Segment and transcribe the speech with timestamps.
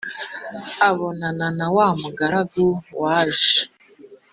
[0.89, 2.63] abonana nawamugaragu
[3.01, 3.57] waje